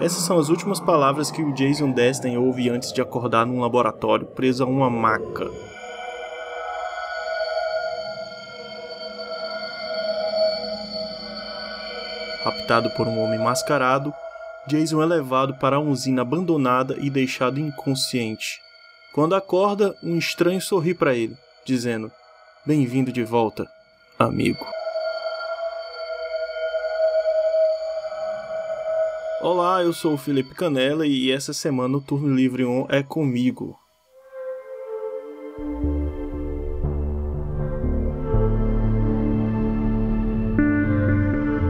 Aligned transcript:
Essas 0.00 0.22
são 0.22 0.38
as 0.38 0.48
últimas 0.48 0.78
palavras 0.78 1.28
que 1.28 1.42
o 1.42 1.52
Jason 1.52 1.90
Destin 1.90 2.36
ouve 2.36 2.70
antes 2.70 2.92
de 2.92 3.02
acordar 3.02 3.44
num 3.44 3.60
laboratório 3.60 4.26
preso 4.26 4.62
a 4.62 4.66
uma 4.66 4.88
maca. 4.88 5.50
Raptado 12.44 12.90
por 12.90 13.08
um 13.08 13.18
homem 13.18 13.40
mascarado, 13.40 14.14
Jason 14.68 15.02
é 15.02 15.06
levado 15.06 15.54
para 15.54 15.80
uma 15.80 15.90
usina 15.90 16.22
abandonada 16.22 16.96
e 17.00 17.10
deixado 17.10 17.58
inconsciente. 17.58 18.60
Quando 19.12 19.34
acorda, 19.34 19.96
um 20.00 20.16
estranho 20.16 20.60
sorri 20.60 20.94
para 20.94 21.14
ele, 21.14 21.36
dizendo: 21.64 22.12
Bem-vindo 22.64 23.10
de 23.10 23.24
volta, 23.24 23.66
amigo. 24.16 24.64
Olá, 29.40 29.84
eu 29.84 29.92
sou 29.92 30.14
o 30.14 30.18
Felipe 30.18 30.52
Canela 30.52 31.06
e 31.06 31.30
essa 31.30 31.52
semana 31.52 31.96
o 31.96 32.00
Turno 32.00 32.34
Livre 32.34 32.64
On 32.64 32.86
é 32.88 33.04
comigo. 33.04 33.78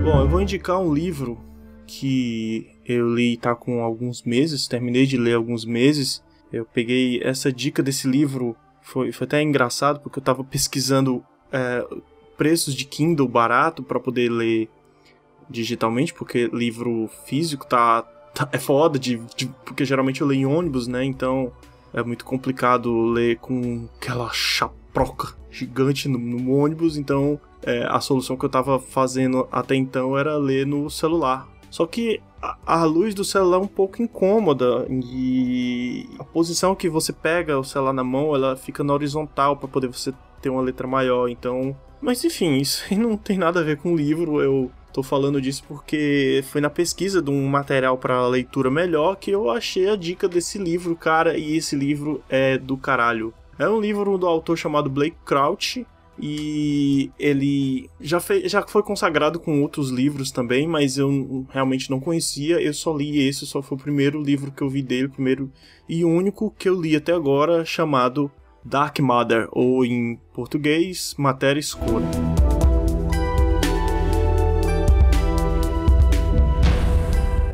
Bom, 0.02 0.20
eu 0.22 0.28
vou 0.30 0.40
indicar 0.40 0.80
um 0.80 0.94
livro 0.94 1.38
que 1.86 2.70
eu 2.86 3.14
li 3.14 3.36
tá 3.36 3.54
com 3.54 3.82
alguns 3.82 4.22
meses, 4.22 4.66
terminei 4.66 5.04
de 5.04 5.18
ler 5.18 5.34
alguns 5.34 5.66
meses. 5.66 6.24
Eu 6.50 6.64
peguei 6.64 7.22
essa 7.22 7.52
dica 7.52 7.82
desse 7.82 8.08
livro, 8.08 8.56
foi, 8.80 9.12
foi 9.12 9.26
até 9.26 9.42
engraçado 9.42 10.00
porque 10.00 10.18
eu 10.18 10.24
tava 10.24 10.42
pesquisando 10.42 11.22
é, 11.52 11.86
preços 12.34 12.74
de 12.74 12.86
Kindle 12.86 13.28
barato 13.28 13.82
para 13.82 14.00
poder 14.00 14.30
ler 14.30 14.70
digitalmente, 15.48 16.12
porque 16.12 16.50
livro 16.52 17.08
físico 17.24 17.66
tá, 17.66 18.02
tá 18.34 18.48
é 18.52 18.58
foda, 18.58 18.98
de, 18.98 19.20
de, 19.36 19.46
porque 19.64 19.84
geralmente 19.84 20.20
eu 20.20 20.26
leio 20.26 20.40
em 20.40 20.46
ônibus, 20.46 20.86
né? 20.86 21.04
Então 21.04 21.52
é 21.92 22.02
muito 22.02 22.24
complicado 22.24 23.06
ler 23.06 23.38
com 23.38 23.88
aquela 23.96 24.30
chaproca 24.32 25.36
gigante 25.50 26.08
no, 26.08 26.18
no 26.18 26.56
ônibus, 26.56 26.96
então 26.96 27.40
é, 27.62 27.86
a 27.88 28.00
solução 28.00 28.36
que 28.36 28.44
eu 28.44 28.50
tava 28.50 28.78
fazendo 28.78 29.48
até 29.50 29.74
então 29.74 30.16
era 30.16 30.36
ler 30.36 30.66
no 30.66 30.90
celular. 30.90 31.48
Só 31.70 31.86
que 31.86 32.20
a, 32.40 32.56
a 32.64 32.84
luz 32.84 33.14
do 33.14 33.24
celular 33.24 33.58
é 33.58 33.60
um 33.60 33.66
pouco 33.66 34.02
incômoda 34.02 34.86
e 34.88 36.08
a 36.18 36.24
posição 36.24 36.74
que 36.74 36.88
você 36.88 37.12
pega 37.12 37.58
o 37.58 37.64
celular 37.64 37.92
na 37.92 38.04
mão, 38.04 38.34
ela 38.34 38.56
fica 38.56 38.84
na 38.84 38.92
horizontal 38.92 39.56
para 39.56 39.68
poder 39.68 39.88
você 39.88 40.12
ter 40.40 40.50
uma 40.50 40.62
letra 40.62 40.86
maior, 40.86 41.28
então 41.28 41.76
mas 42.00 42.24
enfim, 42.24 42.56
isso 42.58 42.84
aí 42.90 42.96
não 42.96 43.16
tem 43.16 43.36
nada 43.36 43.60
a 43.60 43.62
ver 43.62 43.78
com 43.78 43.92
o 43.92 43.96
livro. 43.96 44.40
Eu 44.40 44.70
Tô 44.92 45.02
falando 45.02 45.40
disso 45.40 45.62
porque 45.68 46.42
foi 46.50 46.60
na 46.60 46.70
pesquisa 46.70 47.20
de 47.20 47.30
um 47.30 47.46
material 47.46 47.98
para 47.98 48.26
leitura 48.26 48.70
melhor 48.70 49.16
que 49.16 49.30
eu 49.30 49.50
achei 49.50 49.88
a 49.88 49.96
dica 49.96 50.26
desse 50.28 50.58
livro, 50.58 50.96
cara, 50.96 51.36
e 51.36 51.56
esse 51.56 51.76
livro 51.76 52.22
é 52.28 52.58
do 52.58 52.76
caralho. 52.76 53.32
É 53.58 53.68
um 53.68 53.80
livro 53.80 54.16
do 54.16 54.26
autor 54.26 54.56
chamado 54.56 54.88
Blake 54.88 55.16
Crouch 55.24 55.86
e 56.20 57.10
ele 57.18 57.88
já, 58.00 58.18
fez, 58.18 58.50
já 58.50 58.66
foi 58.66 58.82
consagrado 58.82 59.38
com 59.38 59.62
outros 59.62 59.90
livros 59.90 60.30
também, 60.30 60.66
mas 60.66 60.98
eu 60.98 61.46
realmente 61.50 61.90
não 61.90 62.00
conhecia. 62.00 62.60
Eu 62.60 62.74
só 62.74 62.96
li 62.96 63.18
esse, 63.28 63.46
só 63.46 63.62
foi 63.62 63.76
o 63.76 63.80
primeiro 63.80 64.20
livro 64.20 64.50
que 64.50 64.62
eu 64.62 64.68
vi 64.68 64.82
dele, 64.82 65.08
primeiro 65.08 65.50
e 65.88 66.04
único 66.04 66.52
que 66.58 66.68
eu 66.68 66.80
li 66.80 66.96
até 66.96 67.12
agora, 67.12 67.64
chamado 67.64 68.30
Dark 68.64 68.98
Matter, 69.00 69.48
ou 69.52 69.84
em 69.84 70.18
português, 70.34 71.14
Matéria 71.16 71.60
Escura. 71.60 72.27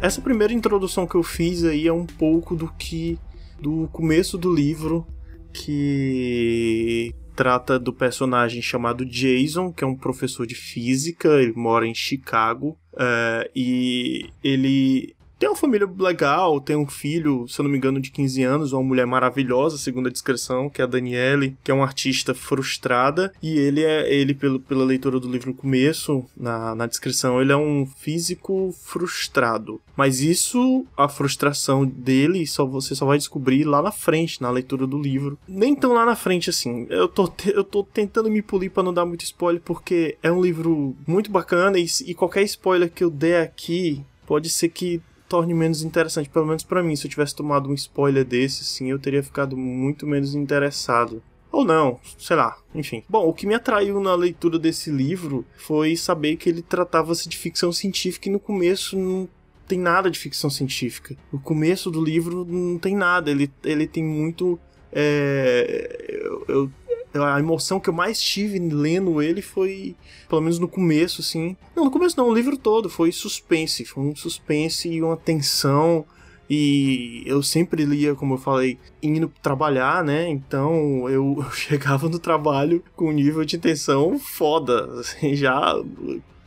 Essa 0.05 0.21
primeira 0.21 0.53
introdução 0.53 1.07
que 1.07 1.15
eu 1.15 1.23
fiz 1.23 1.65
aí 1.65 1.89
é 1.89 1.93
um 1.93 2.05
pouco 2.05 2.55
do 2.55 2.71
que 2.75 3.19
do 3.59 3.89
começo 3.91 4.37
do 4.37 4.55
livro 4.55 5.07
que 5.51 7.15
trata 7.35 7.79
do 7.79 7.91
personagem 7.91 8.61
chamado 8.61 9.03
Jason, 9.07 9.73
que 9.73 9.83
é 9.83 9.87
um 9.87 9.97
professor 9.97 10.47
de 10.47 10.55
física, 10.55 11.41
ele 11.41 11.55
mora 11.57 11.87
em 11.87 11.95
Chicago, 11.95 12.79
uh, 12.93 13.49
e 13.57 14.29
ele 14.43 15.17
tem 15.45 15.51
uma 15.51 15.57
família 15.57 15.87
legal, 15.99 16.59
tem 16.59 16.75
um 16.75 16.87
filho, 16.87 17.47
se 17.47 17.61
eu 17.61 17.65
não 17.65 17.71
me 17.71 17.77
engano, 17.77 18.01
de 18.01 18.11
15 18.11 18.43
anos, 18.43 18.73
uma 18.73 18.83
mulher 18.83 19.07
maravilhosa, 19.07 19.77
segundo 19.77 20.07
a 20.07 20.11
descrição, 20.11 20.71
que 20.71 20.81
é 20.81 20.85
a 20.85 20.87
Daniele, 20.87 21.55
que 21.63 21.71
é 21.71 21.75
uma 21.75 21.85
artista 21.85 22.33
frustrada, 22.33 23.31
e 23.43 23.59
ele 23.59 23.85
é, 23.85 24.11
ele, 24.11 24.33
pelo, 24.33 24.59
pela 24.59 24.83
leitura 24.83 25.21
do 25.21 25.31
livro 25.31 25.51
no 25.51 25.55
começo, 25.55 26.25
na, 26.35 26.75
na 26.75 26.87
descrição, 26.87 27.43
ele 27.43 27.53
é 27.53 27.57
um 27.57 27.85
físico 27.85 28.75
frustrado. 28.85 29.83
Mas 29.95 30.21
isso, 30.21 30.87
a 30.97 31.11
frustração 31.11 31.85
dele, 31.85 32.47
só 32.47 32.65
você 32.65 32.95
só 32.95 33.05
vai 33.05 33.19
descobrir 33.19 33.65
lá 33.65 33.83
na 33.83 33.93
frente, 33.93 34.41
na 34.41 34.51
leitura 34.51 34.87
do 34.87 34.99
livro. 34.99 35.39
Nem 35.47 35.77
tão 35.77 35.93
lá 35.93 36.07
na 36.07 36.17
frente 36.17 36.49
assim. 36.49 36.87
Eu 36.89 37.07
tô, 37.07 37.29
te, 37.29 37.51
eu 37.51 37.63
tô 37.63 37.85
tentando 37.85 38.31
me 38.31 38.41
polir 38.41 38.71
para 38.71 38.83
não 38.83 38.95
dar 38.95 39.05
muito 39.05 39.25
spoiler, 39.25 39.61
porque 39.63 40.17
é 40.23 40.33
um 40.33 40.41
livro 40.41 40.97
muito 41.07 41.31
bacana 41.31 41.79
e, 41.79 41.85
e 42.07 42.15
qualquer 42.15 42.45
spoiler 42.45 42.91
que 42.91 43.05
eu 43.05 43.11
der 43.11 43.43
aqui 43.43 44.03
pode 44.27 44.49
ser 44.49 44.71
que 44.71 45.03
torne 45.29 45.55
menos 45.55 45.83
interessante, 45.83 46.29
pelo 46.29 46.47
menos 46.47 46.63
para 46.63 46.83
mim. 46.83 46.97
Se 46.97 47.07
eu 47.07 47.11
tivesse 47.11 47.35
tomado 47.35 47.69
um 47.69 47.75
spoiler 47.75 48.25
desse, 48.25 48.65
sim, 48.65 48.91
eu 48.91 48.99
teria 48.99 49.23
ficado 49.23 49.57
muito 49.57 50.07
menos 50.07 50.35
interessado. 50.35 51.23
Ou 51.51 51.65
não, 51.65 52.01
sei 52.19 52.35
lá, 52.35 52.57
enfim. 52.75 53.05
Bom, 53.09 53.29
o 53.29 53.33
que 53.33 53.47
me 53.47 53.55
atraiu 53.55 54.01
na 54.01 54.15
leitura 54.17 54.59
desse 54.59 54.91
livro 54.91 55.47
foi 55.57 55.97
saber 55.97 56.37
que 56.37 56.49
ele 56.49 56.63
tratava-se 56.63 57.29
de 57.29 57.37
ficção 57.37 57.73
científica 57.73 58.29
e 58.29 58.33
no 58.33 58.41
começo 58.41 58.99
não 58.99 59.29
tem 59.69 59.79
nada 59.79 60.11
de 60.11 60.19
ficção 60.19 60.51
científica. 60.51 61.17
No 61.33 61.39
começo 61.39 61.93
do 61.93 62.03
livro 62.05 62.45
não 62.45 62.77
tem 62.77 62.97
nada, 62.97 63.31
ele, 63.31 63.51
ele 63.63 63.87
tem 63.87 64.03
muito. 64.03 64.59
É, 64.93 66.21
eu, 66.25 66.45
eu 66.49 66.71
a 67.15 67.39
emoção 67.39 67.79
que 67.79 67.89
eu 67.89 67.95
mais 67.95 68.21
tive 68.21 68.59
lendo 68.59 69.23
ele 69.23 69.41
foi, 69.41 69.95
pelo 70.29 70.41
menos 70.41 70.59
no 70.59 70.69
começo, 70.69 71.21
assim. 71.21 71.57
Não, 71.75 71.85
no 71.85 71.91
começo 71.91 72.17
não, 72.17 72.29
o 72.29 72.35
livro 72.35 72.57
todo 72.57 72.91
foi 72.91 73.13
suspense. 73.13 73.85
Foi 73.85 74.03
um 74.03 74.17
suspense 74.17 74.89
e 74.89 75.03
uma 75.03 75.17
tensão. 75.17 76.05
E 76.49 77.23
eu 77.27 77.43
sempre 77.43 77.85
lia, 77.85 78.15
como 78.15 78.35
eu 78.35 78.39
falei, 78.39 78.79
indo 79.03 79.33
trabalhar, 79.43 80.05
né? 80.05 80.29
Então 80.29 81.09
eu, 81.09 81.45
chegava 81.53 82.09
no 82.09 82.19
trabalho 82.19 82.83
com 82.95 83.09
um 83.09 83.13
nível 83.13 83.45
de 83.45 83.59
tensão 83.59 84.19
foda, 84.19 85.01
assim, 85.01 85.35
já 85.35 85.75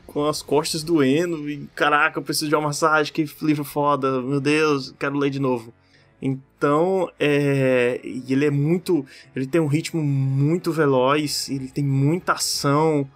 com 0.06 0.26
as 0.26 0.42
costas 0.42 0.84
doendo. 0.84 1.50
E 1.50 1.68
caraca, 1.76 2.20
eu 2.20 2.24
preciso 2.24 2.50
de 2.50 2.56
uma 2.56 2.68
massagem, 2.68 3.14
que 3.14 3.26
livro 3.42 3.64
foda, 3.64 4.22
meu 4.22 4.40
Deus, 4.40 4.94
quero 5.00 5.18
ler 5.18 5.30
de 5.30 5.40
novo. 5.40 5.74
Então, 6.22 7.10
é, 7.20 8.00
ele 8.04 8.46
é 8.46 8.50
muito. 8.50 9.06
Ele 9.36 9.46
tem 9.46 9.62
um 9.62 9.68
ritmo 9.68 10.02
muito 10.02 10.72
veloz, 10.72 11.50
ele 11.50 11.68
tem 11.68 11.84
muita 11.84 12.34
ação, 12.34 13.08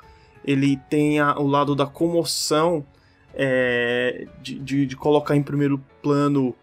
ele 0.45 0.77
tem 0.89 1.19
a, 1.19 1.37
o 1.39 1.47
lado 1.47 1.75
da 1.75 1.85
comoção 1.85 2.85
é, 3.33 4.27
de, 4.41 4.59
de, 4.59 4.85
de, 4.85 4.95
colocar 4.95 5.35
em 5.35 5.43
primeiro 5.43 5.81
plano 6.01 6.55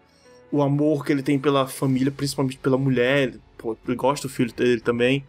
o 0.51 0.61
amor 0.61 1.05
que 1.05 1.11
ele 1.11 1.21
tem 1.21 1.37
pela 1.37 1.67
família, 1.67 2.11
principalmente 2.11 2.57
pela 2.57 2.77
mulher. 2.77 3.35
Pô, 3.57 3.77
ele 3.85 3.97
gosta 3.97 4.27
do 4.27 4.33
filho 4.33 4.53
dele 4.53 4.79
também, 4.79 5.25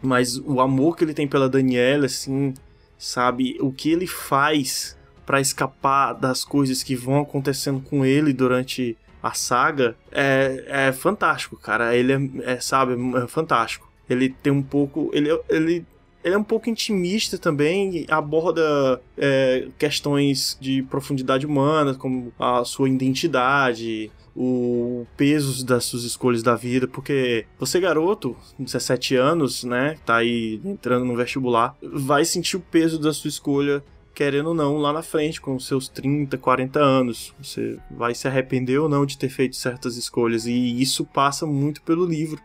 mas 0.00 0.38
o 0.38 0.60
amor 0.60 0.96
que 0.96 1.04
ele 1.04 1.14
tem 1.14 1.26
pela 1.26 1.48
Daniela, 1.48 2.06
assim, 2.06 2.54
sabe? 2.96 3.56
O 3.60 3.72
que 3.72 3.90
ele 3.90 4.06
faz 4.06 4.96
para 5.26 5.40
escapar 5.40 6.12
das 6.12 6.44
coisas 6.44 6.82
que 6.82 6.94
vão 6.94 7.20
acontecendo 7.20 7.80
com 7.80 8.04
ele 8.04 8.32
durante 8.32 8.96
a 9.24 9.32
saga 9.32 9.96
é, 10.12 10.64
é 10.68 10.92
fantástico, 10.92 11.56
cara. 11.56 11.96
Ele 11.96 12.12
é, 12.12 12.52
é 12.52 12.60
sabe, 12.60 12.94
é 13.16 13.26
fantástico. 13.26 13.90
Ele 14.08 14.28
tem 14.28 14.52
um 14.52 14.62
pouco. 14.62 15.10
Ele, 15.14 15.30
ele, 15.48 15.86
ele 16.22 16.34
é 16.34 16.36
um 16.36 16.44
pouco 16.44 16.68
intimista 16.68 17.38
também, 17.38 18.04
aborda 18.10 19.00
é, 19.16 19.68
questões 19.78 20.58
de 20.60 20.82
profundidade 20.82 21.46
humana, 21.46 21.94
como 21.94 22.34
a 22.38 22.66
sua 22.66 22.86
identidade, 22.86 24.10
o 24.36 25.06
peso 25.16 25.64
das 25.64 25.84
suas 25.84 26.04
escolhas 26.04 26.42
da 26.42 26.54
vida, 26.54 26.86
porque 26.86 27.46
você, 27.58 27.80
garoto, 27.80 28.36
17 28.58 29.16
anos, 29.16 29.64
né, 29.64 29.96
tá 30.04 30.16
aí 30.16 30.60
entrando 30.64 31.04
no 31.04 31.16
vestibular, 31.16 31.76
vai 31.82 32.24
sentir 32.24 32.56
o 32.56 32.60
peso 32.60 32.98
da 32.98 33.12
sua 33.12 33.28
escolha 33.28 33.82
querendo 34.14 34.48
ou 34.48 34.54
não, 34.54 34.78
lá 34.78 34.92
na 34.92 35.02
frente, 35.02 35.40
com 35.40 35.58
seus 35.58 35.88
30, 35.88 36.38
40 36.38 36.78
anos. 36.78 37.34
Você 37.42 37.78
vai 37.90 38.14
se 38.14 38.28
arrepender 38.28 38.78
ou 38.78 38.88
não 38.88 39.04
de 39.04 39.18
ter 39.18 39.28
feito 39.28 39.56
certas 39.56 39.96
escolhas. 39.96 40.46
E 40.46 40.80
isso 40.80 41.04
passa 41.04 41.44
muito 41.44 41.82
pelo 41.82 42.06
livro, 42.06 42.40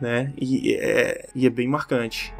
né? 0.00 0.32
E 0.40 0.74
é, 0.74 1.28
e 1.34 1.46
é 1.46 1.50
bem 1.50 1.68
marcante. 1.68 2.32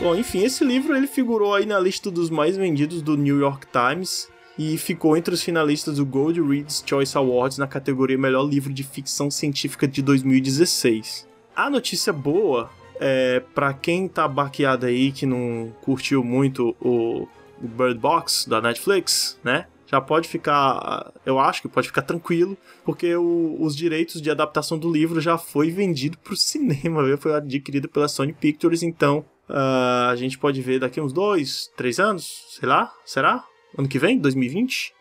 Bom, 0.00 0.16
enfim, 0.16 0.44
esse 0.44 0.64
livro 0.64 0.96
ele 0.96 1.06
figurou 1.06 1.54
aí 1.54 1.66
na 1.66 1.78
lista 1.78 2.10
dos 2.10 2.30
mais 2.30 2.56
vendidos 2.56 3.02
do 3.02 3.16
New 3.16 3.38
York 3.38 3.66
Times 3.66 4.28
e 4.62 4.76
ficou 4.76 5.16
entre 5.16 5.32
os 5.32 5.42
finalistas 5.42 5.96
do 5.96 6.04
Gold 6.04 6.38
Reads 6.38 6.84
Choice 6.86 7.16
Awards 7.16 7.56
na 7.56 7.66
categoria 7.66 8.18
Melhor 8.18 8.42
Livro 8.46 8.70
de 8.70 8.82
Ficção 8.82 9.30
Científica 9.30 9.88
de 9.88 10.02
2016. 10.02 11.26
A 11.56 11.70
notícia 11.70 12.12
boa 12.12 12.68
é 12.96 13.40
para 13.54 13.72
quem 13.72 14.06
tá 14.06 14.28
baqueado 14.28 14.84
aí 14.84 15.12
que 15.12 15.24
não 15.24 15.72
curtiu 15.80 16.22
muito 16.22 16.76
o 16.78 17.26
Bird 17.58 17.98
Box 17.98 18.46
da 18.46 18.60
Netflix, 18.60 19.40
né? 19.42 19.64
Já 19.86 19.98
pode 19.98 20.28
ficar, 20.28 21.10
eu 21.24 21.38
acho 21.38 21.62
que 21.62 21.68
pode 21.68 21.86
ficar 21.86 22.02
tranquilo, 22.02 22.54
porque 22.84 23.16
o, 23.16 23.56
os 23.58 23.74
direitos 23.74 24.20
de 24.20 24.30
adaptação 24.30 24.78
do 24.78 24.92
livro 24.92 25.22
já 25.22 25.38
foi 25.38 25.70
vendido 25.70 26.18
pro 26.18 26.36
cinema, 26.36 27.02
viu? 27.02 27.16
foi 27.16 27.32
adquirido 27.32 27.88
pela 27.88 28.08
Sony 28.08 28.34
Pictures, 28.34 28.82
então 28.82 29.24
Uh, 29.50 30.06
a 30.08 30.14
gente 30.14 30.38
pode 30.38 30.62
ver 30.62 30.78
daqui 30.78 31.00
uns 31.00 31.12
dois, 31.12 31.72
três 31.76 31.98
anos, 31.98 32.44
sei 32.50 32.68
lá, 32.68 32.92
será? 33.04 33.44
Ano 33.76 33.88
que 33.88 33.98
vem, 33.98 34.18
2020? 34.18 34.94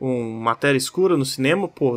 Um 0.00 0.40
Matéria 0.40 0.76
Escura 0.76 1.16
no 1.16 1.24
cinema, 1.24 1.68
pô, 1.68 1.96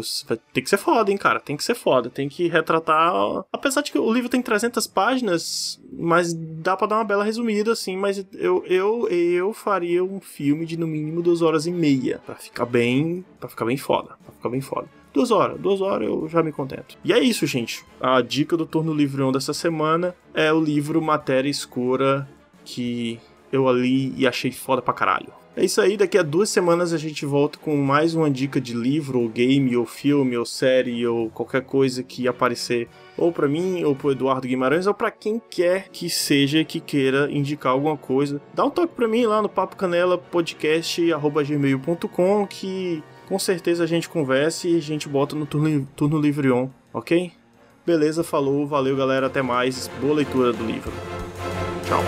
tem 0.53 0.63
que 0.63 0.69
ser 0.69 0.77
foda, 0.77 1.12
hein, 1.12 1.18
cara? 1.18 1.39
Tem 1.39 1.57
que 1.57 1.63
ser 1.63 1.74
foda, 1.74 2.09
tem 2.09 2.29
que 2.29 2.47
retratar. 2.47 3.12
Apesar 3.51 3.81
de 3.81 3.91
que 3.91 3.97
o 3.97 4.13
livro 4.13 4.29
tem 4.29 4.41
300 4.41 4.85
páginas, 4.85 5.81
mas 5.91 6.31
dá 6.33 6.77
pra 6.77 6.85
dar 6.85 6.97
uma 6.97 7.03
bela 7.03 7.24
resumida, 7.24 7.71
assim. 7.71 7.97
Mas 7.97 8.24
eu, 8.33 8.63
eu, 8.68 9.07
eu 9.09 9.51
faria 9.51 10.03
um 10.03 10.19
filme 10.19 10.65
de 10.65 10.77
no 10.77 10.85
mínimo 10.85 11.24
duas 11.24 11.41
horas 11.41 11.65
e 11.65 11.71
meia, 11.71 12.21
pra 12.24 12.35
ficar 12.35 12.65
bem. 12.65 13.25
para 13.39 13.50
ficar 13.50 13.65
bem 13.65 13.77
foda, 13.77 14.09
pra 14.24 14.31
ficar 14.31 14.50
bem 14.50 14.62
foda. 14.62 14.88
Duas 15.12 15.31
horas, 15.31 15.59
duas 15.59 15.81
horas 15.81 16.07
eu 16.07 16.27
já 16.29 16.44
me 16.44 16.51
contento. 16.51 16.95
E 17.03 17.12
é 17.12 17.19
isso, 17.19 17.47
gente. 17.47 17.83
A 18.00 18.21
dica 18.21 18.56
do 18.56 18.68
Turno 18.68 18.94
Livre 18.94 19.24
1 19.24 19.31
dessa 19.31 19.53
semana 19.53 20.15
é 20.35 20.53
o 20.53 20.62
livro 20.62 21.01
Matéria 21.01 21.50
Escura, 21.50 22.29
que 22.63 23.19
eu 23.51 23.67
ali 23.67 24.13
e 24.17 24.27
achei 24.27 24.51
foda 24.51 24.81
pra 24.81 24.94
caralho. 24.94 25.33
É 25.55 25.65
isso 25.65 25.81
aí, 25.81 25.97
daqui 25.97 26.19
a 26.19 26.21
duas 26.21 26.51
semanas 26.51 26.94
a 26.94 26.97
gente 26.97 27.25
volta 27.25 27.57
com 27.57 27.75
mais 27.75 28.13
uma 28.13 28.29
dica 28.29 28.61
de 28.61 28.75
livro, 28.75 29.19
ou 29.19 29.27
game, 29.27 29.75
ou 29.75 29.88
filme, 29.88 30.38
ou 30.38 30.45
série, 30.45 31.07
ou 31.07 31.31
qualquer 31.31 31.63
coisa 31.63 32.03
que 32.03 32.27
aparecer 32.27 32.88
ou 33.17 33.31
para 33.31 33.47
mim, 33.47 33.83
ou 33.83 33.95
pro 33.95 34.11
Eduardo 34.11 34.47
Guimarães, 34.47 34.85
ou 34.85 34.94
para 34.94 35.09
quem 35.09 35.41
quer 35.49 35.89
que 35.89 36.11
seja 36.11 36.63
que 36.63 36.79
queira 36.79 37.27
indicar 37.31 37.71
alguma 37.71 37.97
coisa. 37.97 38.39
Dá 38.53 38.63
um 38.63 38.69
toque 38.69 38.94
para 38.94 39.07
mim 39.07 39.25
lá 39.25 39.41
no 39.41 39.50
papo 39.50 39.75
canela 39.75 40.15
podcast@gmail.com 40.15 42.45
que 42.45 43.01
com 43.27 43.39
certeza 43.39 43.83
a 43.83 43.88
gente 43.88 44.07
conversa 44.07 44.67
e 44.67 44.77
a 44.77 44.81
gente 44.81 45.09
bota 45.09 45.35
no 45.35 45.47
turno, 45.47 45.88
turno 45.95 46.19
livre 46.19 46.51
on, 46.51 46.69
ok? 46.93 47.31
Beleza, 47.85 48.23
falou, 48.23 48.65
valeu 48.67 48.95
galera, 48.95 49.25
até 49.27 49.41
mais, 49.41 49.89
boa 50.00 50.13
leitura 50.13 50.53
do 50.53 50.63
livro. 50.63 50.93
Tchau. 51.88 52.03